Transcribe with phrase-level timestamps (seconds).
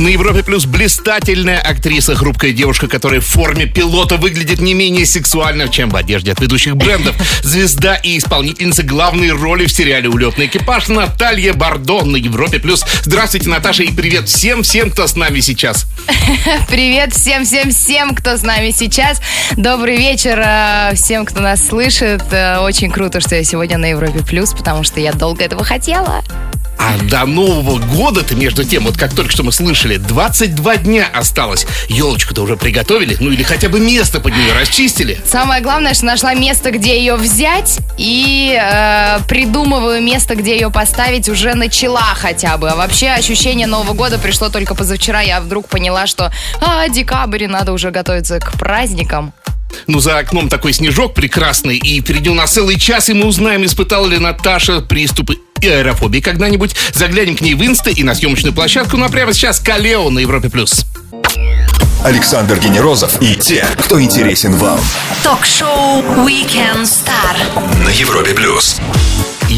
[0.00, 5.68] На Европе Плюс блистательная актриса, хрупкая девушка, которая в форме пилота выглядит не менее сексуально,
[5.68, 7.14] чем в одежде от ведущих брендов.
[7.42, 12.82] Звезда и исполнительница главной роли в сериале «Улетный экипаж» Наталья Бардо на Европе Плюс.
[13.02, 15.86] Здравствуйте, Наташа, и привет всем-всем, кто с нами сейчас.
[16.70, 19.20] Привет всем-всем-всем, кто с нами сейчас.
[19.58, 22.22] Добрый вечер э, всем, кто нас слышит.
[22.30, 26.24] Э, Очень круто, что я сегодня на Европе Плюс, потому что я долго этого хотела.
[26.82, 31.66] А до Нового года-то, между тем, вот как только что мы слышали, 22 дня осталось.
[31.90, 33.18] Елочку-то уже приготовили?
[33.20, 35.18] Ну или хотя бы место под нее расчистили?
[35.26, 41.28] Самое главное, что нашла место, где ее взять, и э, придумываю место, где ее поставить,
[41.28, 42.70] уже начала хотя бы.
[42.70, 45.20] А вообще ощущение Нового года пришло только позавчера.
[45.20, 49.34] Я вдруг поняла, что а, декабрь, надо уже готовиться к праздникам.
[49.86, 53.66] Ну, за окном такой снежок прекрасный, и впереди у нас целый час, и мы узнаем,
[53.66, 56.74] испытала ли Наташа приступы и аэрофобии когда-нибудь.
[56.92, 58.96] Заглянем к ней в инста и на съемочную площадку.
[58.96, 60.48] Ну, а прямо сейчас Калео на Европе+.
[60.48, 60.84] плюс.
[62.02, 64.80] Александр Генерозов и те, кто интересен вам.
[65.22, 67.84] Ток-шоу Weekend Star.
[67.84, 68.80] На Европе Плюс.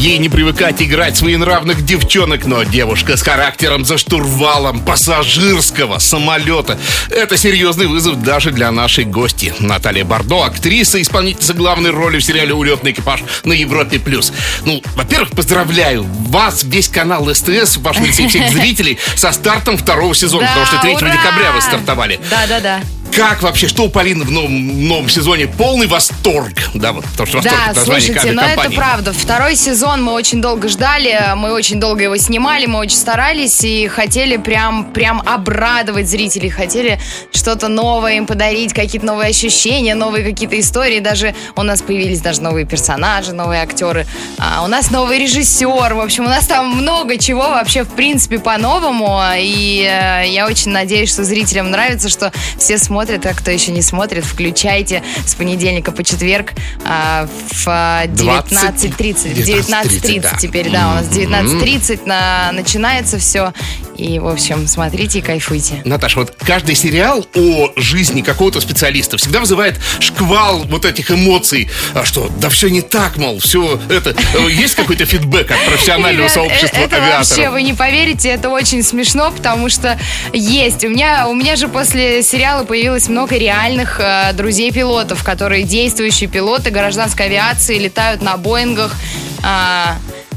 [0.03, 6.77] Ей не привыкать играть своенравных девчонок, но девушка с характером за штурвалом пассажирского самолета.
[7.09, 9.53] Это серьезный вызов даже для нашей гости.
[9.59, 13.97] Наталья Бардо, актриса, исполнительница главной роли в сериале «Улетный экипаж» на Европе+.
[13.97, 14.33] плюс.
[14.65, 20.13] Ну, во-первых, поздравляю вас, весь канал СТС, ваш лице и всех зрителей со стартом второго
[20.13, 21.13] сезона, Да, потому что 3 ура!
[21.13, 22.19] декабря вы стартовали.
[22.29, 22.81] Да-да-да.
[23.15, 25.45] Как вообще, что у Полины в новом, новом сезоне?
[25.47, 26.53] Полный восторг.
[26.73, 28.75] Да, вот, потому что восторг Да, названия слушайте, но это компании.
[28.75, 29.13] правда.
[29.13, 33.87] Второй сезон мы очень долго ждали, мы очень долго его снимали, мы очень старались и
[33.87, 36.99] хотели прям, прям обрадовать зрителей, хотели
[37.31, 40.99] что-то новое им подарить, какие-то новые ощущения, новые какие-то истории.
[40.99, 44.07] Даже у нас появились даже новые персонажи, новые актеры.
[44.39, 45.93] А, у нас новый режиссер.
[45.93, 49.21] В общем, у нас там много чего вообще, в принципе, по-новому.
[49.37, 53.81] И э, я очень надеюсь, что зрителям нравится, что все смотрят, а кто еще не
[53.81, 56.53] смотрит, включайте с понедельника по четверг
[56.85, 59.33] а, в а, 19.30.
[59.35, 60.37] 19:30, 19.30 да.
[60.39, 63.53] теперь, да, у нас 19.30 на, начинается все.
[63.97, 65.81] И, в общем, смотрите и кайфуйте.
[65.85, 71.69] Наташа, вот каждый сериал о жизни какого-то специалиста всегда вызывает шквал вот этих эмоций.
[71.93, 74.15] А что, да все не так, мол, все это...
[74.33, 78.49] э, Есть какой-то фидбэк от профессионального Ребят, сообщества э- это вообще, вы не поверите, это
[78.49, 79.99] очень смешно, потому что
[80.33, 80.83] есть.
[80.83, 86.69] У меня, у меня же после сериала появилось много реальных э, друзей-пилотов, которые действующие пилоты
[86.69, 88.93] гражданской авиации, летают на Боингах.
[89.41, 89.95] А,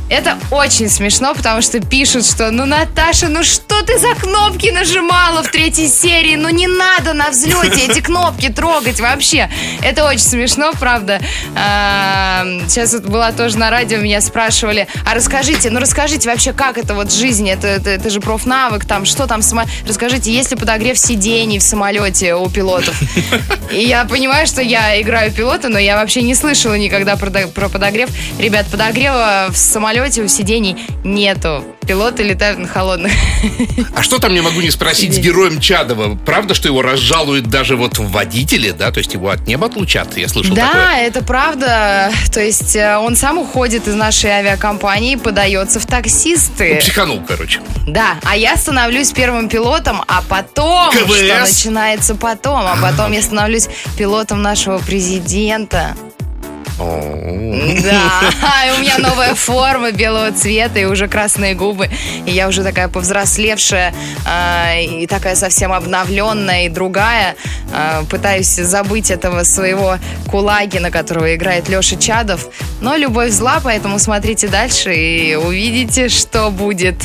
[0.08, 5.42] это очень смешно, потому что пишут, что ну, Наташа, ну что ты за кнопки нажимала
[5.42, 6.36] в третьей серии?
[6.36, 9.50] Ну не надо на взлете эти кнопки трогать вообще.
[9.82, 11.20] Это очень смешно, правда.
[11.56, 16.78] А, сейчас вот была тоже на радио, меня спрашивали, а расскажите, ну расскажите вообще, как
[16.78, 19.62] это вот жизнь, это, это, это же профнавык, там, что там, само...
[19.86, 22.96] расскажите, есть ли подогрев сидений в самолете у пилотов?
[23.72, 27.68] И я понимаю, что я играю пилота, но я вообще не слышала никогда про, про
[27.68, 28.08] подогрев.
[28.38, 31.64] Ребят, подогрева в самолете у сидений нету.
[31.86, 33.12] Пилоты летают на холодных.
[33.94, 36.16] А что там, я могу не спросить, с героем Чадова?
[36.16, 38.90] Правда, что его разжалуют даже вот в водителе, да?
[38.90, 40.16] То есть его от неба отлучат?
[40.16, 41.06] Я слышал Да, такое.
[41.06, 42.10] это правда.
[42.32, 46.76] То есть э, он сам уходит из нашей авиакомпании и подается в таксисты.
[46.80, 47.60] Психанул, короче.
[47.86, 51.14] Да, а я становлюсь первым пилотом, а потом, КВС?
[51.16, 55.96] что начинается потом, а потом я становлюсь пилотом нашего президента.
[56.78, 58.22] Да,
[58.76, 61.88] у меня новая форма белого цвета и уже красные губы.
[62.26, 63.94] И я уже такая повзрослевшая
[64.26, 67.36] а, и такая совсем обновленная и другая.
[67.72, 72.48] А, Пытаюсь забыть этого своего Кулагина, которого играет Леша Чадов.
[72.80, 76.96] Но любовь зла, поэтому смотрите дальше и увидите, что будет.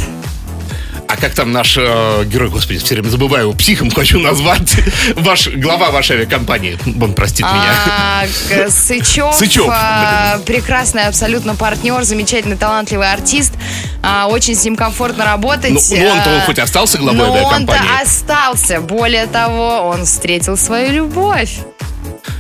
[1.12, 4.76] А как там наш э, герой, господи, все время забываю его, психом хочу назвать,
[5.16, 7.76] ваш, глава вашей авиакомпании, он простит меня.
[7.86, 8.24] А,
[8.70, 13.54] Сычев, Сычев, а, прекрасный абсолютно партнер, замечательный, талантливый артист.
[14.02, 15.72] А, Очень с ним комфортно работать.
[15.72, 17.82] Ну, ну, он-то он А, хоть остался главой но авиакомпании?
[17.82, 18.80] он-то остался.
[18.80, 21.58] Более того, он встретил свою любовь.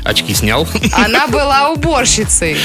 [0.05, 0.65] Очки снял.
[0.93, 2.55] Она была уборщицей.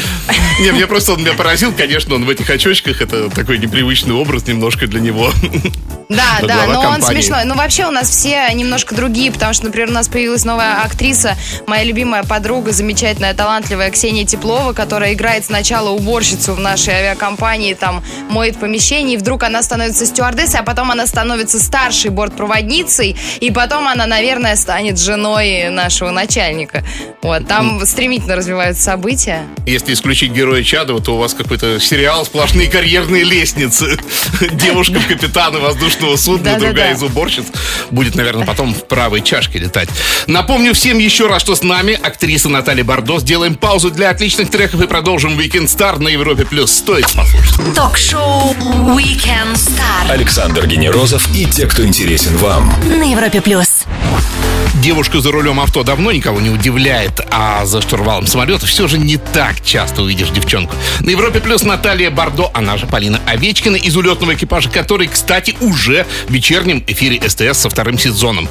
[0.61, 4.47] Не, мне просто он меня поразил, конечно, он в этих очочках, это такой непривычный образ
[4.47, 5.33] немножко для него.
[6.09, 7.21] Да, да, но он компании.
[7.21, 7.45] смешной.
[7.45, 11.37] Ну, вообще у нас все немножко другие, потому что, например, у нас появилась новая актриса,
[11.67, 18.05] моя любимая подруга, замечательная, талантливая Ксения Теплова, которая играет сначала уборщицу в нашей авиакомпании, там,
[18.29, 23.89] моет помещение, и вдруг она становится стюардессой, а потом она становится старшей бортпроводницей, и потом
[23.89, 26.85] она, наверное, станет женой нашего начальника.
[27.23, 29.43] Вот, там стремительно развиваются события.
[29.67, 33.99] Если исключить героя Чадова, то у вас какой-то сериал «Сплошные карьерные лестницы».
[34.53, 36.67] Девушка в капитана воздушного судна, Да-да-да.
[36.67, 37.45] другая из уборщиц.
[37.91, 39.89] Будет, наверное, потом в правой чашке летать.
[40.27, 43.19] Напомню всем еще раз, что с нами актриса Наталья Бордо.
[43.19, 46.45] Сделаем паузу для отличных треков и продолжим Weekend Star на Европе+.
[46.45, 46.71] плюс.
[46.73, 47.75] Стоит послушать.
[47.75, 48.55] Ток-шоу
[48.97, 52.73] Weekend Star Александр Генерозов и те, кто интересен вам.
[52.85, 53.85] на Европе плюс.
[54.83, 59.17] Девушка за рулем авто давно никого не удивляет, а за штурвалом самолета все же не
[59.17, 60.75] так часто увидишь девчонку.
[61.01, 65.86] На Европе плюс Наталья Бордо, она же Полина Овечкина из улетного экипажа, который, кстати, уже
[65.87, 68.49] в вечернем эфире СТС со вторым сезоном.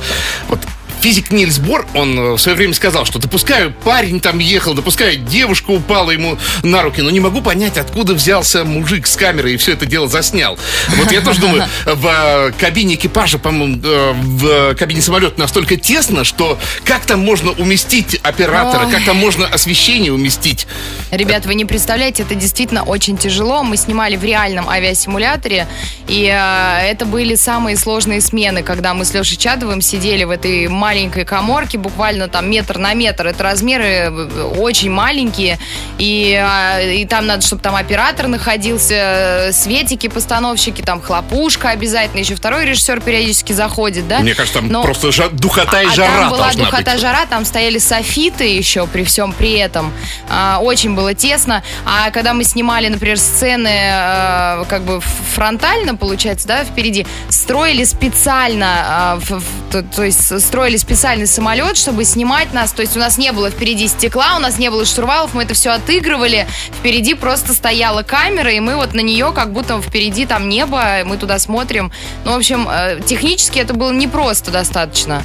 [0.47, 0.59] Вот
[1.01, 5.17] Физик Нильс Бор, он э, в свое время сказал, что допускаю, парень там ехал, допускаю,
[5.17, 9.57] девушка упала ему на руки, но не могу понять, откуда взялся мужик с камерой и
[9.57, 10.57] все это дело заснял.
[10.95, 16.23] Вот я тоже думаю, в э, кабине экипажа, по-моему, э, в кабине самолета настолько тесно,
[16.23, 18.91] что как там можно уместить оператора, Ой.
[18.91, 20.67] как там можно освещение уместить.
[21.11, 23.63] Ребят, вы не представляете, это действительно очень тяжело.
[23.63, 25.67] Мы снимали в реальном авиасимуляторе,
[26.07, 31.25] и это были самые сложные смены, когда мы с Лешей Чадовым сидели в этой маленькой
[31.25, 33.25] коморке, буквально там метр на метр.
[33.27, 35.57] Это размеры э, очень маленькие,
[35.97, 42.35] и, э, и там надо, чтобы там оператор находился, светики, постановщики, там хлопушка обязательно, еще
[42.35, 44.19] второй режиссер периодически заходит, да?
[44.19, 47.01] Мне кажется, там Но- просто жа- духота и а жара там была духота, быть.
[47.01, 49.91] жара, там стояли софиты еще при всем при этом.
[50.29, 51.63] А, очень было тесно.
[51.85, 55.01] А когда мы снимали, например, сцены э, как бы
[55.33, 62.05] фронтально, получается, да, впереди, строили специально, а, в- в- то, есть строили специальный самолет, чтобы
[62.05, 62.71] снимать нас.
[62.71, 65.53] То есть у нас не было впереди стекла, у нас не было штурвалов, мы это
[65.53, 66.47] все отыгрывали.
[66.79, 71.17] Впереди просто стояла камера, и мы вот на нее как будто впереди там небо, мы
[71.17, 71.91] туда смотрим.
[72.23, 75.23] Ну, в общем, э, технически это было непросто достаточно.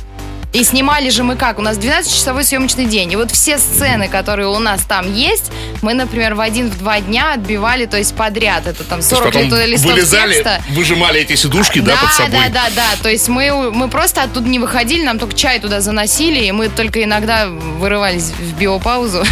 [0.53, 1.61] И снимали же мы как?
[1.61, 3.13] У нас 12-часовой съемочный день.
[3.13, 7.01] И вот все сцены, которые у нас там есть, мы, например, в один, в два
[7.01, 8.67] дня отбивали, то есть подряд.
[8.67, 10.61] Это там То есть 40 потом лет- листов вылезали, текста.
[10.71, 12.49] выжимали эти сидушки, да, под собой.
[12.49, 12.87] Да, да, да.
[13.01, 16.69] То есть мы, мы просто оттуда не выходили, нам только чай туда заносили, и мы
[16.69, 19.25] только иногда вырывались в биопаузу.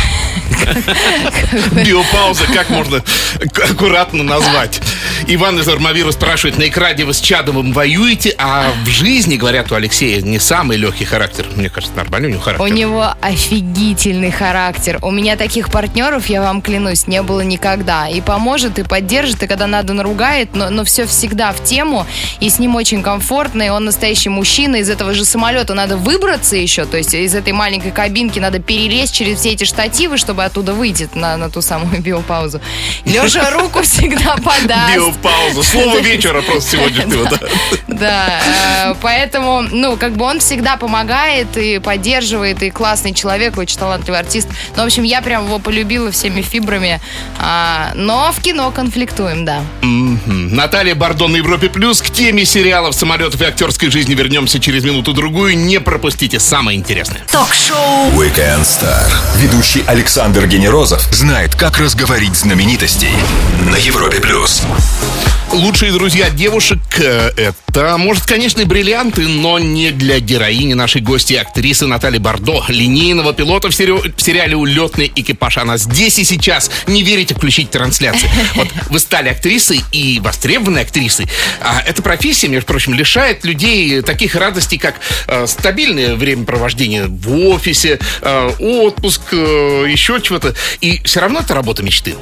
[1.73, 3.03] Биопауза, как можно
[3.71, 4.81] аккуратно назвать?
[5.27, 9.75] Иван из Армавира спрашивает, на экране вы с Чадовым воюете, а в жизни, говорят, у
[9.75, 11.47] Алексея не самый легкий характер.
[11.57, 12.65] Мне кажется, нормальный у него характер.
[12.65, 14.99] У него офигительный характер.
[15.03, 18.09] У меня таких партнеров, я вам клянусь, не было никогда.
[18.09, 22.07] И поможет, и поддержит, и когда надо, наругает, но, но все всегда в тему.
[22.41, 24.77] И с ним очень комфортно, и он настоящий мужчина.
[24.77, 29.15] Из этого же самолета надо выбраться еще, то есть из этой маленькой кабинки надо перелезть
[29.15, 32.61] через все эти штативы, чтобы оттуда выйти на, на ту самую биопаузу.
[33.05, 35.08] Леша руку всегда подаст.
[35.09, 35.63] Биопауза.
[35.63, 37.39] Слово вечера просто сегодняшнего, да.
[37.89, 38.41] Да,
[38.91, 44.21] э, поэтому, ну, как бы он всегда помогает и поддерживает, и классный человек, очень талантливый
[44.21, 44.49] артист.
[44.77, 47.01] Ну, в общем, я прям его полюбила всеми фибрами.
[47.39, 49.63] А, но в кино конфликтуем, да.
[49.83, 52.01] Наталья Бардон на Европе Плюс.
[52.01, 55.57] К теме сериалов, самолетов и актерской жизни вернемся через минуту-другую.
[55.57, 57.23] Не пропустите самое интересное.
[57.31, 59.11] Ток-шоу Weekend Star.
[59.37, 63.13] Ведущий Александр Генерозов знает, как разговорить знаменитостей
[63.71, 64.63] на Европе плюс.
[65.53, 71.35] Лучшие друзья девушек э, это, может, конечно, и бриллианты, но не для героини нашей гости
[71.35, 75.57] актрисы Натальи Бардо, линейного пилота в, сери- в сериале «Улетный экипаж».
[75.57, 76.71] Она здесь и сейчас.
[76.87, 78.31] Не верите, включить трансляции.
[78.57, 81.27] Вот вы стали актрисой и востребованной актрисой.
[81.63, 84.97] А эта профессия, между прочим, лишает людей таких радостей, как
[85.27, 90.55] э, стабильное времяпровождение в офисе, э, отпуск, э, еще чего-то.
[90.81, 92.15] И все равно это работа мечты.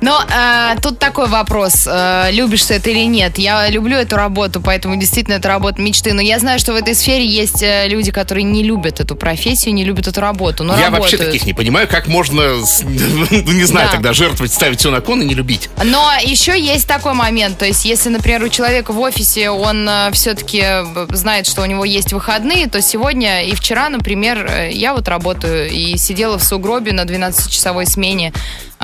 [0.00, 3.38] Но э, тут такой вопрос, э, любишь ты это или нет.
[3.38, 6.12] Я люблю эту работу, поэтому действительно это работа мечты.
[6.12, 9.74] Но я знаю, что в этой сфере есть э, люди, которые не любят эту профессию,
[9.74, 11.12] не любят эту работу, но Я работают.
[11.12, 12.40] вообще таких не понимаю, как можно,
[12.82, 13.92] не знаю, Да.
[13.92, 15.68] тогда жертвовать, ставить все на кон и не любить.
[15.82, 20.64] Но еще есть такой момент, то есть если, например, у человека в офисе он все-таки
[21.14, 25.70] знает, что у него есть выходные, то сегодня и вчера, например, э, я вот работаю
[25.70, 28.32] и сидела в сугробе на 12-часовой смене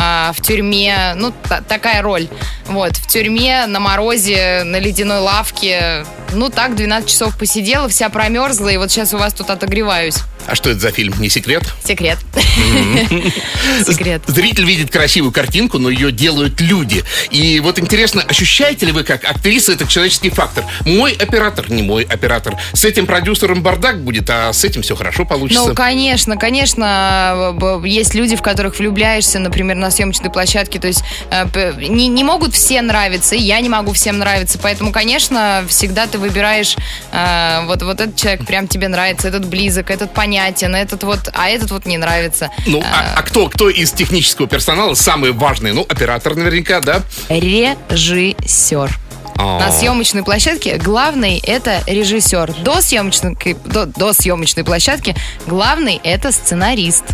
[0.02, 2.26] а, в тюрьме ну, та- такая роль.
[2.66, 6.07] Вот, в тюрьме, на морозе, на ледяной лавке.
[6.33, 10.16] Ну, так, 12 часов посидела, вся промерзла, и вот сейчас у вас тут отогреваюсь.
[10.47, 11.14] А что это за фильм?
[11.21, 11.62] Не секрет?
[11.85, 12.19] Секрет.
[13.87, 14.23] Секрет.
[14.26, 17.04] Зритель видит красивую картинку, но ее делают люди.
[17.30, 20.64] И вот интересно, ощущаете ли вы, как актриса, этот человеческий фактор?
[20.85, 22.57] Мой оператор, не мой оператор.
[22.73, 25.69] С этим продюсером бардак будет, а с этим все хорошо получится.
[25.69, 30.78] Ну, конечно, конечно, б- есть люди, в которых влюбляешься, например, на съемочной площадке.
[30.78, 34.59] То есть э, не, не могут все нравиться, и я не могу всем нравиться.
[34.62, 36.76] Поэтому, конечно, всегда ты выбираешь
[37.12, 41.49] э, вот, вот этот человек прям тебе нравится, этот близок, этот понятен, этот вот, а
[41.49, 42.50] этот вот не нравится.
[42.66, 45.73] Ну, а, а кто, кто из технического персонала самый важный?
[45.73, 47.02] Ну, оператор наверняка, да?
[47.28, 48.90] Режиссер.
[49.37, 49.73] На А.
[49.73, 52.52] съемочной площадке главный это режиссер.
[52.62, 55.16] До съемочной, до, до съемочной площадки
[55.47, 57.04] главный это сценарист.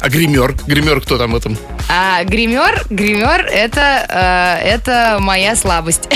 [0.00, 0.54] А гример?
[0.66, 1.56] Гример кто там в этом?
[1.88, 6.08] А гример, гример это, э, это моя слабость.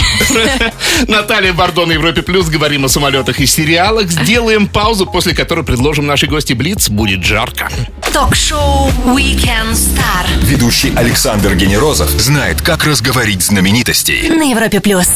[1.09, 2.49] Наталья Бардо на Европе Плюс.
[2.49, 4.11] Говорим о самолетах и сериалах.
[4.11, 6.89] Сделаем паузу, после которой предложим нашей гости Блиц.
[6.89, 7.69] Будет жарко.
[8.13, 14.29] Ток-шоу Weekend Star Ведущий Александр Генерозов знает, как разговорить знаменитостей.
[14.29, 15.09] на Европе плюс.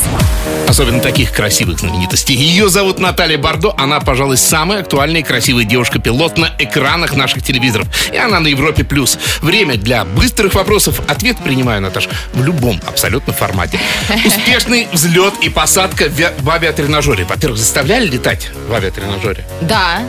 [0.69, 2.35] Особенно таких красивых знаменитостей.
[2.35, 3.73] Ее зовут Наталья Бардо.
[3.77, 7.87] Она, пожалуй, самая актуальная и красивая девушка-пилот на экранах наших телевизоров.
[8.13, 9.19] И она на Европе Плюс.
[9.43, 11.01] Время для быстрых вопросов.
[11.09, 13.79] Ответ принимаю, Наташ, в любом абсолютно формате.
[14.25, 17.25] Успешный взлет и посадка в в авиатренажере.
[17.25, 19.45] Во-первых, заставляли летать в авиатренажере?
[19.63, 20.01] Да.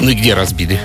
[0.00, 0.80] Ну и где разбили?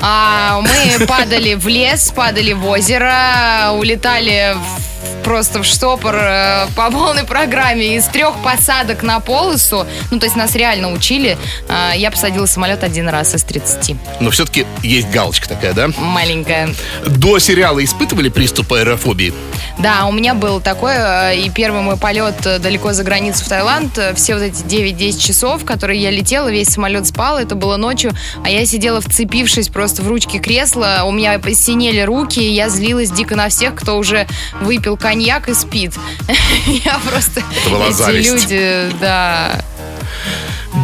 [0.00, 6.90] А мы падали в лес, падали в озеро, улетали в- просто в штопор э, по
[6.90, 9.86] полной программе из трех посадок на полосу.
[10.10, 11.36] Ну, то есть нас реально учили.
[11.68, 13.96] А, Я посадила самолет один раз из 30.
[14.20, 15.88] Но все-таки есть галочка такая, да?
[15.98, 16.70] Маленькая.
[17.06, 19.32] До сериала испытывали приступ аэрофобии?
[19.78, 23.48] Да, у меня был такой, э, и первый мой полет э, далеко за границу в
[23.48, 27.76] Таиланд, э, все вот эти 9-10 часов, которые я летела, весь самолет спал, это было
[27.76, 33.10] ночью, а я сидела вцепившись просто в ручки кресла, у меня посинели руки, я злилась
[33.10, 34.26] дико на всех, кто уже
[34.62, 35.94] выпил коньяк и спит.
[36.66, 37.42] Я просто...
[37.60, 38.32] Это была Эти зависть.
[38.32, 39.62] люди, да...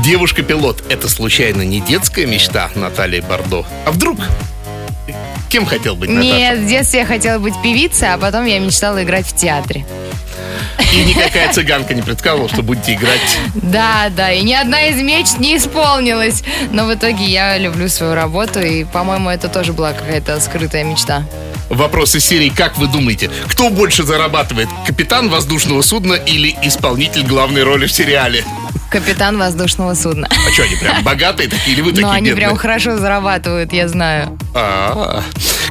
[0.04, 3.64] Девушка-пилот– это случайно не детская мечта Натальи Бардо?
[3.87, 4.19] А вдруг?
[5.49, 6.35] Кем хотел быть Наташа?
[6.35, 9.85] Нет, в детстве я хотела быть певицей, а потом я мечтала играть в театре.
[10.92, 13.21] И никакая цыганка не предсказывала, что будете играть.
[13.54, 16.42] Да, да, и ни одна из мечт не исполнилась.
[16.71, 21.25] Но в итоге я люблю свою работу, и, по-моему, это тоже была какая-то скрытая мечта.
[21.69, 24.69] Вопрос из серии «Как вы думаете, кто больше зарабатывает?
[24.87, 28.45] Капитан воздушного судна или исполнитель главной роли в сериале?»
[28.90, 30.28] Капитан воздушного судна.
[30.31, 32.47] А что, они прям богатые такие или вы такие Но они бедные?
[32.49, 34.38] прям хорошо зарабатывают, я знаю.
[34.54, 35.23] А,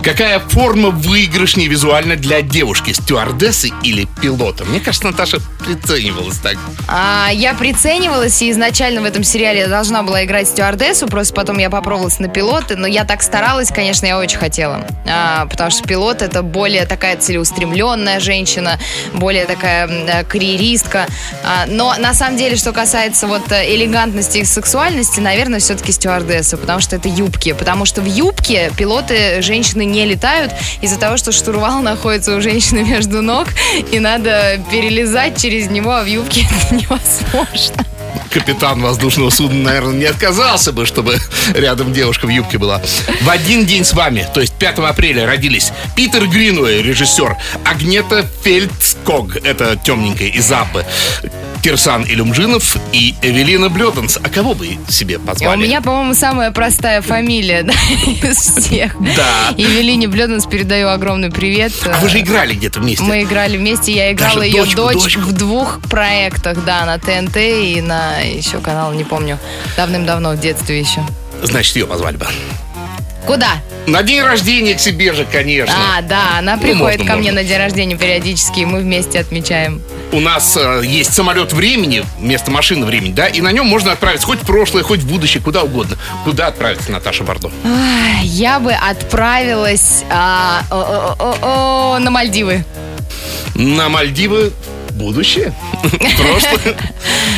[0.04, 2.92] Какая форма выигрышнее визуально для девушки?
[2.92, 4.66] Стюардессы или пилота?
[4.66, 6.58] Мне кажется, Наташа приценивалась так.
[6.88, 11.70] А, я приценивалась, и изначально в этом сериале должна была играть стюардессу, просто потом я
[11.70, 14.88] попробовалась на пилоты, но я так старалась, конечно, я очень хотела.
[15.08, 18.80] А, потому что пилот это более такая целеустремленная женщина,
[19.14, 21.06] более такая э, карьеристка.
[21.44, 26.58] А, но на самом деле, что касается вот э, элегантности и сексуальности, наверное, все-таки стюардесса,
[26.58, 27.54] потому что это юбки.
[27.54, 32.84] Потому что в юбке пилоты женщины не летают из-за того, что штурвал находится у женщины
[32.84, 33.48] между ног,
[33.92, 37.86] и надо перелезать через него, а в юбке это невозможно.
[38.30, 41.18] Капитан воздушного судна, наверное, не отказался бы, чтобы
[41.54, 42.82] рядом девушка в юбке была.
[43.22, 49.36] В один день с вами, то есть 5 апреля, родились Питер Гринуэй, режиссер, Агнета Фельдског,
[49.36, 50.86] это темненькая из Аббы,
[51.62, 54.18] Кирсан Илюмжинов и Эвелина Блёданс.
[54.22, 55.62] А кого бы себе А у позвали?
[55.64, 57.74] меня, по-моему, самая простая фамилия да,
[58.28, 58.96] из всех.
[59.16, 59.54] Да.
[59.58, 61.72] Евелине Блёданс передаю огромный привет.
[61.86, 63.04] А вы же играли где-то вместе.
[63.04, 65.22] Мы играли вместе, я играла Даже ее дочку, дочь дочку.
[65.22, 69.38] в двух проектах, да, на ТНТ и на еще канал, не помню,
[69.78, 71.02] давным-давно, в детстве еще.
[71.44, 72.28] Значит, ее позвали бы.
[73.26, 73.50] Куда?
[73.88, 75.74] На день рождения к себе же, конечно.
[75.98, 77.42] А, да, она приходит можно, ко мне можно.
[77.42, 79.82] на день рождения периодически, и мы вместе отмечаем.
[80.12, 84.28] У нас э, есть самолет времени, вместо машины времени, да, и на нем можно отправиться
[84.28, 85.98] хоть в прошлое, хоть в будущее, куда угодно.
[86.26, 87.50] Куда отправиться, Наташа Бардо?
[88.24, 92.66] Я бы отправилась а, о- о- о- на Мальдивы.
[93.56, 94.52] На Мальдивы
[95.02, 95.54] будущее?
[95.84, 96.76] В прошлое?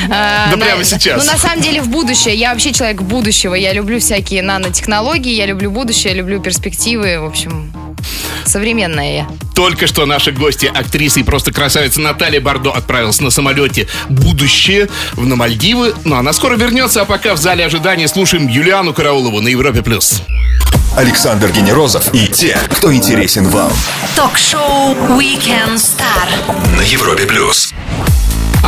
[0.10, 1.26] А, Да прямо сейчас.
[1.26, 2.36] Ну, на самом деле, в будущее.
[2.36, 3.56] Я вообще человек будущего.
[3.56, 7.20] Я люблю всякие нанотехнологии, я люблю будущее, я люблю перспективы.
[7.20, 7.74] В общем,
[8.46, 9.28] современная я.
[9.54, 15.26] Только что наши гости, актриса и просто красавица Наталья Бардо отправилась на самолете «Будущее» в
[15.26, 15.94] на Мальдивы.
[16.06, 19.82] Ну, она скоро вернется, а пока в зале ожидания слушаем Юлиану Караулову на Европе+.
[19.82, 20.22] плюс.
[20.96, 23.72] Александр Генерозов и те, кто интересен вам.
[24.16, 26.78] Ток-шоу Weekend Star.
[26.78, 27.73] На Европе плюс.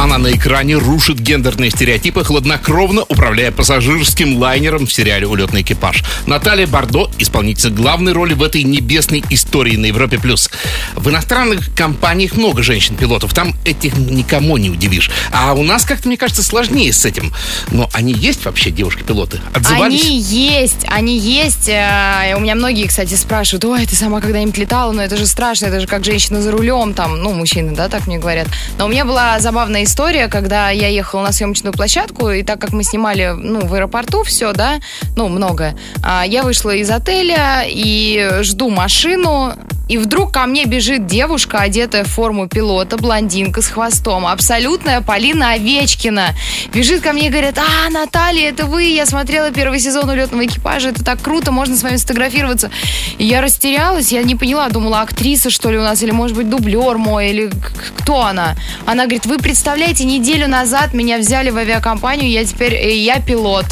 [0.05, 6.03] Она на экране рушит гендерные стереотипы, хладнокровно управляя пассажирским лайнером в сериале «Улетный экипаж».
[6.27, 10.19] Наталья Бардо– исполнительница главной роли в этой небесной истории на Европе+.
[10.19, 10.51] плюс.
[10.93, 15.09] В иностранных компаниях много женщин-пилотов, там этих никому не удивишь.
[15.31, 17.33] А у нас как-то, мне кажется, сложнее с этим.
[17.71, 19.39] Но они есть вообще, девушки-пилоты?
[19.55, 20.05] Отзывались?
[20.05, 21.67] Они есть, они есть.
[21.67, 25.65] Э, У меня многие, кстати, спрашивают, ой, ты сама когда-нибудь летала, но это же страшно,
[25.65, 28.47] это же как женщина за рулем, там, ну, мужчины, да, так мне говорят.
[28.77, 29.94] Но у меня была забавная история,
[30.29, 34.53] когда я ехала на съемочную площадку, и так как мы снимали, ну, в аэропорту все,
[34.53, 34.79] да,
[35.15, 35.73] ну, много,
[36.03, 39.53] а, я вышла из отеля и жду машину,
[39.87, 45.51] и вдруг ко мне бежит девушка, одетая в форму пилота, блондинка с хвостом, абсолютная Полина
[45.51, 46.29] Овечкина.
[46.73, 50.89] Бежит ко мне и говорит, а, Наталья, это вы, я смотрела первый сезон улетного экипажа,
[50.89, 52.71] это так круто, можно с вами сфотографироваться.
[53.19, 56.49] И я растерялась, я не поняла, думала, актриса, что ли, у нас, или, может быть,
[56.49, 57.51] дублер мой, или
[57.99, 58.55] кто она?
[58.87, 63.65] Она говорит, вы представляете, неделю назад меня взяли в авиакомпанию, я теперь, э, я пилот.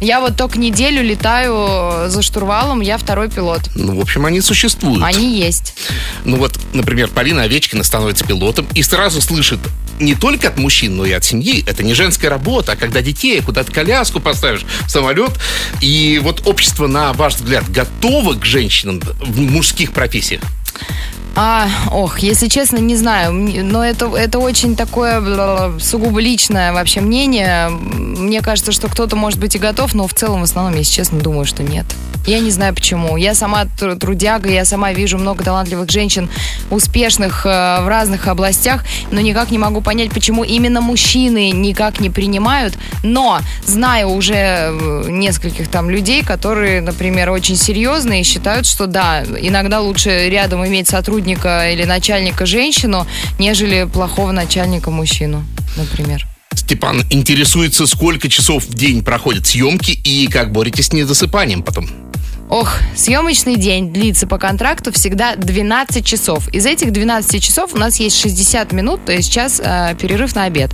[0.00, 3.60] Я вот только неделю летаю за штурвалом, я второй пилот.
[3.74, 5.02] Ну, в общем, они существуют.
[5.04, 5.74] Они есть.
[6.24, 9.60] Ну вот, например, Полина Овечкина становится пилотом и сразу слышит
[9.98, 11.62] не только от мужчин, но и от семьи.
[11.66, 15.32] Это не женская работа, а когда детей куда-то коляску поставишь в самолет.
[15.82, 20.40] И вот общество, на ваш взгляд, готово к женщинам в мужских профессиях?
[21.36, 27.68] А, ох, если честно, не знаю, но это, это очень такое сугубо личное вообще мнение.
[27.70, 31.18] Мне кажется, что кто-то может быть и готов, но в целом, в основном, если честно,
[31.20, 31.86] думаю, что нет.
[32.26, 33.16] Я не знаю почему.
[33.16, 36.28] Я сама тру- трудяга, я сама вижу много талантливых женщин,
[36.70, 37.48] успешных э,
[37.80, 42.74] в разных областях, но никак не могу понять, почему именно мужчины никак не принимают.
[43.02, 49.24] Но знаю уже э, нескольких там людей, которые, например, очень серьезные и считают, что да,
[49.24, 53.06] иногда лучше рядом иметь сотрудника или начальника женщину,
[53.38, 55.44] нежели плохого начальника мужчину,
[55.76, 56.26] например.
[56.54, 62.09] Степан интересуется, сколько часов в день проходят съемки и как боретесь с недосыпанием потом.
[62.50, 66.48] Ох, съемочный день длится по контракту всегда 12 часов.
[66.48, 70.44] Из этих 12 часов у нас есть 60 минут, то есть час э, перерыв на
[70.44, 70.72] обед.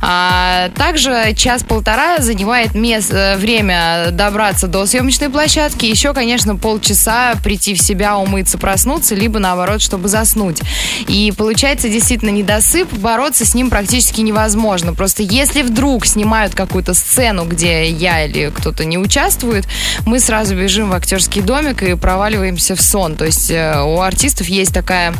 [0.00, 5.84] А, также час-полтора занимает мес- э, время добраться до съемочной площадки.
[5.84, 10.62] Еще, конечно, полчаса прийти в себя, умыться, проснуться, либо наоборот, чтобы заснуть.
[11.08, 14.94] И получается действительно недосып, бороться с ним практически невозможно.
[14.94, 19.66] Просто если вдруг снимают какую-то сцену, где я или кто-то не участвует,
[20.06, 23.16] мы сразу бежим в актерский домик и проваливаемся в сон.
[23.16, 25.12] То есть э, у артистов есть такая,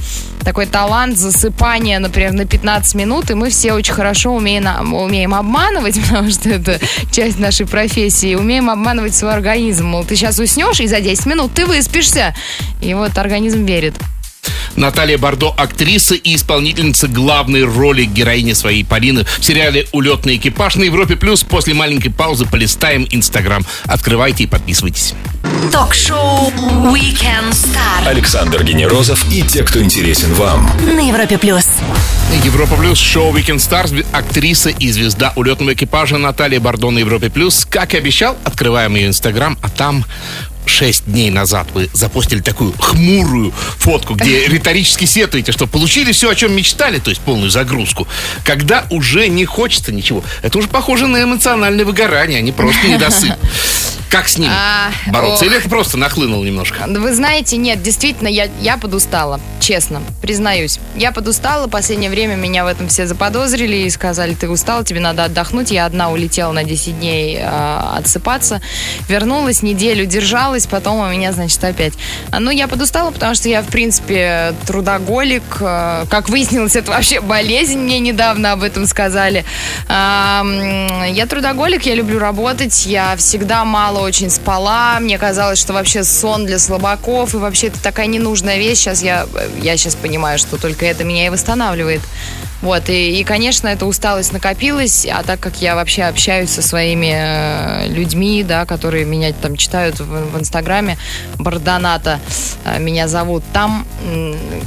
[0.45, 6.01] такой талант засыпания, например, на 15 минут, и мы все очень хорошо умеем, умеем обманывать,
[6.09, 6.79] потому что это
[7.11, 9.87] часть нашей профессии, умеем обманывать свой организм.
[9.87, 12.33] Мол, ты сейчас уснешь, и за 10 минут ты выспишься.
[12.81, 13.95] И вот организм верит.
[14.77, 20.85] Наталья Бардо– актриса и исполнительница главной роли героини своей Полины в сериале «Улетный экипаж» на
[20.85, 21.17] Европе+.
[21.17, 21.43] плюс.
[21.43, 23.65] После маленькой паузы полистаем Инстаграм.
[23.85, 25.15] Открывайте и подписывайтесь.
[25.73, 26.51] Ток-шоу
[26.93, 28.07] Weekend Star.
[28.07, 30.71] Александр Генерозов и те, кто интересен вам.
[30.87, 31.67] На Европе плюс.
[32.45, 37.67] Европа Плюс, шоу Weekend Stars, актриса и звезда улетного экипажа Наталья Бардо на Европе Плюс.
[37.69, 40.05] Как и обещал, открываем ее Инстаграм, а там
[40.69, 46.35] шесть дней назад вы запостили такую хмурую фотку, где риторически сетуете, что получили все, о
[46.35, 48.07] чем мечтали, то есть полную загрузку,
[48.45, 50.23] когда уже не хочется ничего.
[50.43, 53.33] Это уже похоже на эмоциональное выгорание, а не просто недосып.
[54.11, 55.45] Как с ним А, бороться?
[55.45, 55.51] ох.
[55.51, 56.85] Или это просто нахлынул немножко?
[56.89, 60.79] Вы знаете, нет, действительно, я, я подустала, честно, признаюсь.
[60.97, 65.25] Я подустала, последнее время меня в этом все заподозрили и сказали, ты устала, тебе надо
[65.25, 65.71] отдохнуть.
[65.71, 68.63] Я одна улетела на 10 дней э, отсыпаться,
[69.09, 71.93] вернулась, неделю держалась, потом у меня, значит, опять.
[72.31, 75.43] А, Ну, я подустала, потому что я, в принципе, трудоголик.
[75.61, 79.45] Э, Как выяснилось, это вообще болезнь, мне недавно об этом сказали.
[79.89, 84.99] М, Я трудоголик, я люблю работать, я всегда мало очень спала.
[85.01, 88.79] Мне казалось, что вообще сон для слабаков, и вообще это такая ненужная вещь.
[88.79, 89.27] Сейчас я,
[89.61, 92.01] я сейчас понимаю, что только это меня и восстанавливает.
[92.61, 97.13] Вот, и, и, конечно, эта усталость накопилась, а так как я вообще общаюсь со своими
[97.15, 100.99] э, людьми, да, которые меня там читают в, в Инстаграме,
[101.39, 102.21] Барданата
[102.65, 103.87] э, меня зовут, там,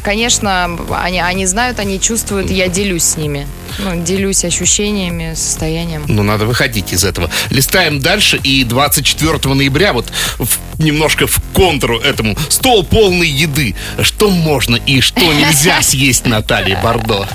[0.03, 3.47] конечно, они, они знают, они чувствуют, я делюсь с ними.
[3.79, 6.03] Ну, делюсь ощущениями, состоянием.
[6.07, 7.29] Ну, надо выходить из этого.
[7.49, 12.35] Листаем дальше, и 24 ноября, вот в немножко в контру этому.
[12.49, 13.75] Стол полный еды.
[14.01, 17.27] Что можно и что нельзя съесть Наталье Бордо?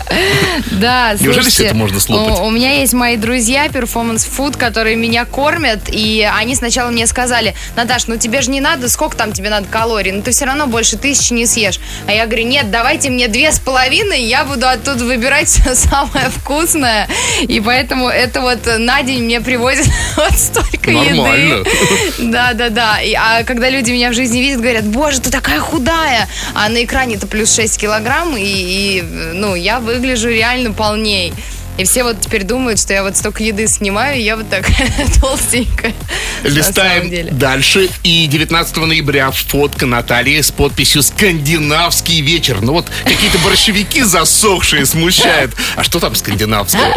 [0.73, 2.41] Да, Неужели слушайте, все это можно слопать?
[2.41, 7.07] У, у меня есть мои друзья, перформанс фуд, которые меня кормят, и они сначала мне
[7.07, 10.45] сказали, Наташ, ну тебе же не надо, сколько там тебе надо калорий, ну ты все
[10.45, 11.79] равно больше тысячи не съешь.
[12.07, 16.31] А я говорю, нет, давайте мне две с половиной, я буду оттуда выбирать все самое
[16.31, 17.09] вкусное.
[17.43, 21.55] И поэтому это вот на день мне привозят вот столько Нормально.
[21.55, 21.71] еды.
[22.19, 23.01] Да, да, да.
[23.03, 26.29] И, а когда люди меня в жизни видят, говорят, боже, ты такая худая.
[26.55, 31.33] А на экране это плюс 6 килограмм, и, и, ну, я выгляжу реально полней.
[31.79, 34.91] И все вот теперь думают, что я вот столько еды снимаю, и я вот такая
[35.21, 35.93] толстенькая.
[36.43, 37.91] Листаем дальше.
[38.03, 42.63] И 19 ноября фотка Натальи с подписью «Скандинавский вечер».
[42.63, 45.55] Ну вот какие-то борщевики засохшие смущают.
[45.77, 46.95] А что там скандинавского?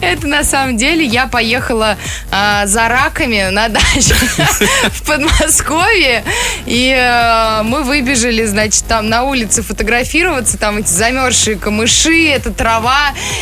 [0.00, 1.98] Это на самом деле я поехала
[2.30, 4.14] а, за раками на дачу
[4.92, 6.24] в Подмосковье.
[6.64, 10.56] И а, мы выбежали, значит, там на улице фотографироваться.
[10.56, 12.69] Там эти замерзшие камыши, это трава.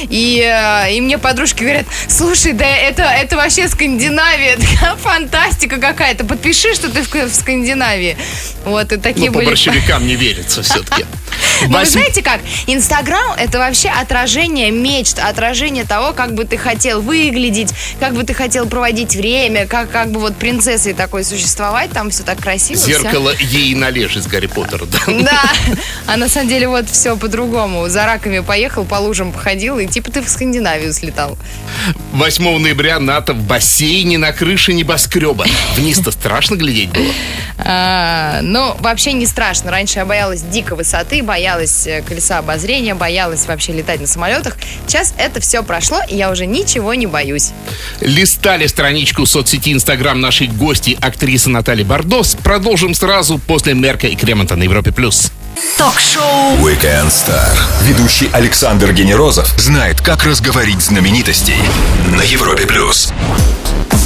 [0.09, 4.57] И, а, и мне подружки говорят, слушай, да это, это вообще Скандинавия.
[4.79, 6.25] такая фантастика какая-то.
[6.25, 8.17] Подпиши, что ты в, в Скандинавии.
[8.65, 9.49] Вот, и такие Ну, по были...
[9.49, 11.05] борщевикам не верится все-таки.
[11.67, 12.41] Но вы знаете как?
[12.67, 18.35] Инстаграм это вообще отражение мечт, отражение того, как бы ты хотел выглядеть, как бы ты
[18.35, 22.79] хотел проводить время, как, как бы вот принцессой такой существовать, там все так красиво.
[22.79, 24.99] Зеркало ей належь из Гарри Поттера, да?
[25.07, 25.43] Да,
[26.07, 27.89] а на самом деле вот все по-другому.
[27.89, 31.37] За раками поехал, по лужам походил, и типа ты в Скандинавию слетал.
[32.13, 35.47] 8 ноября НАТО в бассейне на крыше небоскреба.
[35.77, 37.13] Вниз-то страшно глядеть было.
[37.59, 39.71] А, ну, вообще не страшно.
[39.71, 41.48] Раньше я боялась дико высоты, боялась
[41.87, 44.57] э, колеса обозрения, боялась вообще летать на самолетах.
[44.87, 47.51] Сейчас это все прошло, и я уже ничего не боюсь.
[48.01, 52.37] Листали страничку соцсети Инстаграм нашей гости, актрисы Натальи Бардос.
[52.43, 54.93] Продолжим сразу после Мерка и Кремонта на Европе+.
[54.93, 55.33] плюс.
[55.77, 57.57] Ток-шоу Weekend Star.
[57.83, 61.57] Ведущий Александр Генерозов знает, как разговорить знаменитостей
[62.17, 63.13] на Европе плюс.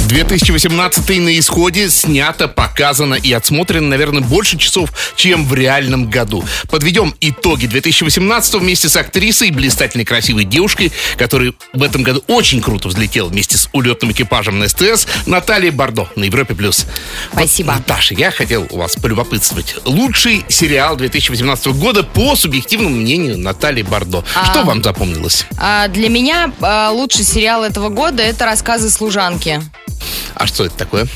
[0.07, 6.43] 2018 на исходе снято, показано и отсмотрено, наверное, больше часов, чем в реальном году.
[6.69, 12.87] Подведем итоги 2018 вместе с актрисой, блистательной красивой девушкой, которая в этом году очень круто
[12.87, 16.53] взлетела вместе с улетным экипажем на СТС, Натальей Бардо на Европе+.
[16.55, 16.85] плюс.
[17.31, 17.71] Спасибо.
[17.71, 19.75] Вот, Наташа, я хотел у вас полюбопытствовать.
[19.85, 24.23] Лучший сериал 2018 года по субъективному мнению Натальи Бардо.
[24.49, 25.45] Что вам запомнилось?
[25.57, 29.61] А для меня а, лучший сериал этого года это рассказы служанки.
[30.35, 31.07] А что это такое?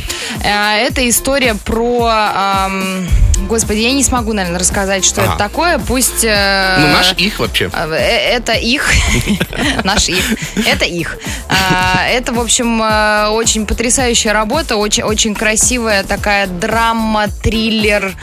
[0.44, 2.08] А, Это история про...
[2.10, 3.08] ам,
[3.48, 5.30] Господи, я не смогу, наверное, рассказать, что Ага.
[5.32, 5.80] это такое.
[5.80, 6.24] Пусть...
[6.24, 7.70] э, Ну, наш их вообще.
[7.74, 7.94] э,
[8.36, 8.90] Это их.
[9.84, 10.24] Наш их.
[10.68, 11.18] Это их.
[11.50, 18.16] А, Это, в общем, э, очень потрясающая работа, очень, очень красивая такая драма, триллер.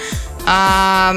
[0.46, 1.14] А,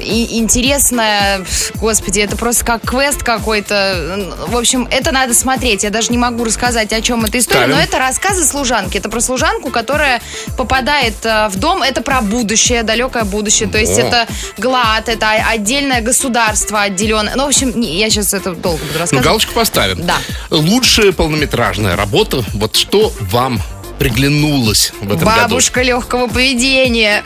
[0.00, 1.44] и интересная,
[1.76, 4.36] господи, это просто как квест какой-то.
[4.48, 5.84] В общем, это надо смотреть.
[5.84, 7.76] Я даже не могу рассказать, о чем эта история, Ставим.
[7.76, 8.96] но это рассказы служанки.
[8.98, 10.20] Это про служанку, которая
[10.56, 11.82] попадает э, в дом.
[11.82, 13.68] Это про будущее, далекое будущее.
[13.68, 14.02] То есть О.
[14.02, 14.26] это
[14.58, 17.34] ГЛАД, это отдельное государство отделенное.
[17.36, 19.24] Ну, в общем, не, я сейчас это долго буду Ну, рассказывать.
[19.24, 20.06] галочку поставим.
[20.06, 20.16] Да.
[20.50, 22.44] Лучшая полнометражная работа.
[22.54, 23.60] Вот что вам
[24.00, 27.22] приглянулось в этом Бабушка легкого поведения.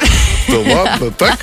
[0.49, 0.65] году?
[0.67, 1.39] Да ладно, так?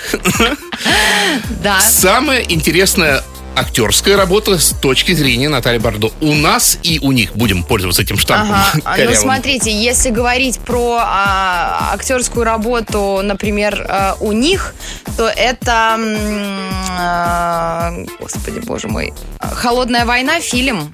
[1.63, 1.79] Да.
[1.79, 3.23] Самая интересная
[3.55, 6.11] актерская работа с точки зрения Натальи Бардо.
[6.21, 8.55] У нас и у них будем пользоваться этим штампом.
[8.55, 8.79] Ага.
[8.85, 14.73] А, Ну, смотрите, если говорить про а, актерскую работу, например, а, у них,
[15.17, 15.97] то это,
[16.97, 20.93] а, господи, боже мой, «Холодная война» фильм.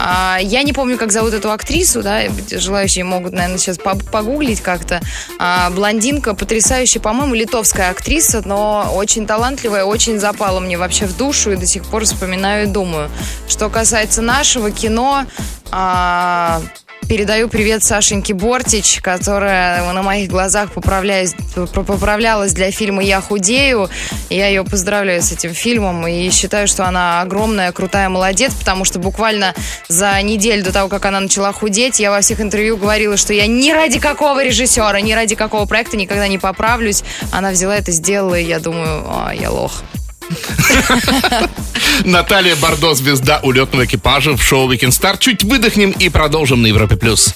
[0.00, 4.60] А, я не помню, как зовут эту актрису, да, желающие могут, наверное, сейчас пог- погуглить
[4.60, 5.00] как-то.
[5.38, 11.52] А, блондинка, потрясающая, по-моему, литовская актриса, но очень талантливая, очень запала мне вообще в душу
[11.52, 13.10] и до сих пор вспоминаю и думаю.
[13.48, 15.24] Что касается нашего кино,
[15.70, 16.62] а,
[17.10, 23.90] Передаю привет Сашеньке Бортич, которая на моих глазах поправлялась для фильма «Я худею».
[24.28, 29.00] Я ее поздравляю с этим фильмом и считаю, что она огромная, крутая молодец, потому что
[29.00, 29.56] буквально
[29.88, 33.48] за неделю до того, как она начала худеть, я во всех интервью говорила, что я
[33.48, 37.02] ни ради какого режиссера, ни ради какого проекта никогда не поправлюсь.
[37.32, 39.82] Она взяла это, сделала, и я думаю, а, я лох.
[42.04, 45.16] Наталья Бардо, звезда улетного экипажа в шоу Weekend Star.
[45.18, 46.96] Чуть выдохнем и продолжим на Европе+.
[46.96, 47.34] плюс.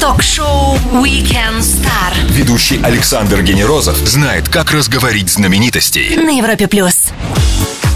[0.00, 6.16] Ток-шоу Weekend Star Ведущий Александр Генерозов знает, как разговорить знаменитостей.
[6.16, 7.06] на Европе плюс.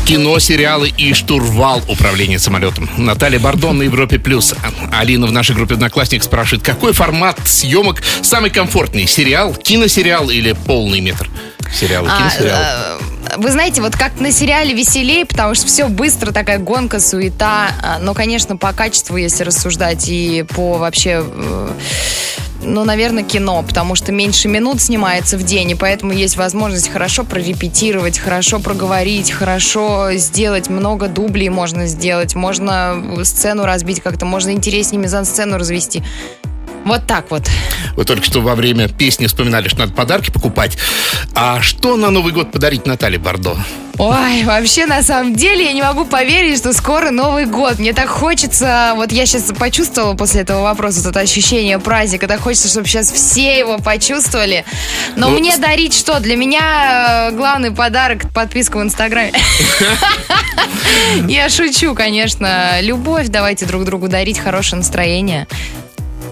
[0.06, 2.90] Кино, сериалы и штурвал управления самолетом.
[2.96, 4.18] Наталья Бардон на Европе+.
[4.18, 4.54] плюс.
[4.92, 9.06] Алина в нашей группе «Одноклассник» спрашивает, какой формат съемок самый комфортный?
[9.06, 11.28] Сериал, киносериал или полный метр?
[11.72, 12.64] Сериалы, А, киносериалы.
[12.64, 12.98] э,
[13.40, 17.70] Вы знаете, вот как на сериале веселее, потому что все быстро, такая гонка, суета.
[17.82, 21.24] А, Но, конечно, по качеству, если рассуждать, и по вообще...
[21.24, 21.68] э,
[22.62, 27.24] Ну, наверное, кино, потому что меньше минут снимается в день, и поэтому есть возможность хорошо
[27.24, 35.00] прорепетировать, хорошо проговорить, хорошо сделать, много дублей можно сделать, можно сцену разбить как-то, можно интереснее
[35.00, 36.02] мизансцену развести.
[36.84, 37.48] Вот так вот.
[37.96, 40.76] Вы только что во время песни вспоминали, что надо подарки покупать.
[41.34, 43.56] А что на Новый год подарить Наталье Бардо?
[43.98, 47.78] Ой, вообще, на самом деле, я не могу поверить, что скоро Новый год.
[47.78, 52.68] Мне так хочется, вот я сейчас почувствовала после этого вопроса это ощущение праздника, так хочется,
[52.68, 54.64] чтобы сейчас все его почувствовали.
[55.16, 56.18] Но Ну, мне дарить что?
[56.20, 59.34] Для меня э, главный подарок– подписка в Инстаграме.
[61.28, 62.80] Я шучу, конечно.
[62.80, 65.46] Любовь давайте друг другу дарить, хорошее настроение.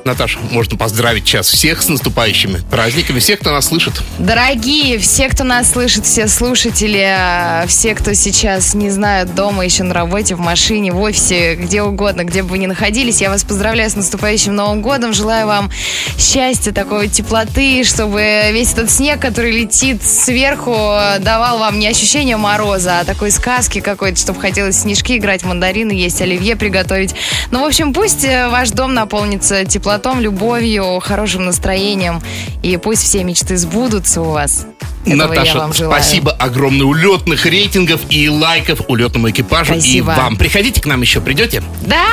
[0.09, 3.93] Наташа, можно поздравить сейчас всех с наступающими праздниками, всех, кто нас слышит.
[4.19, 9.93] Дорогие, все, кто нас слышит, все слушатели, все, кто сейчас, не знаю, дома, еще на
[9.93, 13.91] работе, в машине, в офисе, где угодно, где бы вы ни находились, я вас поздравляю
[13.91, 15.13] с наступающим Новым годом.
[15.13, 15.71] Желаю вам
[16.19, 20.73] счастья, такой теплоты, чтобы весь этот снег, который летит сверху,
[21.21, 26.23] давал вам не ощущение мороза, а такой сказки какой-то, чтобы хотелось снежки играть, мандарины есть,
[26.23, 27.15] оливье приготовить.
[27.51, 32.23] Ну, в общем, пусть э, ваш дом наполнится теплотой, любовью, хорошим настроением,
[32.63, 34.67] и пусть все мечты сбудутся у вас.
[35.07, 36.03] Этого я Наташа, вам желаю.
[36.03, 40.13] спасибо огромное улетных рейтингов и лайков улетному экипажу Спасибо.
[40.13, 40.37] и вам.
[40.37, 41.63] Приходите к нам еще, придете?
[41.87, 42.05] Да!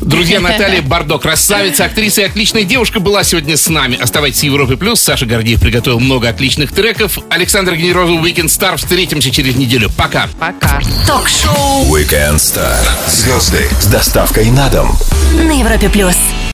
[0.00, 3.96] Друзья, Наталья Бардо, красавица, актриса и отличная девушка была сегодня с нами.
[4.00, 5.00] Оставайтесь в Европе Плюс.
[5.00, 7.18] Саша Гордеев приготовил много отличных треков.
[7.28, 8.76] Александр Генерозов, Weekend Star.
[8.76, 9.90] Встретимся через неделю.
[9.96, 10.28] Пока.
[10.38, 10.80] Пока.
[11.06, 12.78] Ток-шоу Weekend Star.
[13.08, 14.96] Звезды с доставкой на дом.
[15.34, 16.16] на Европе плюс.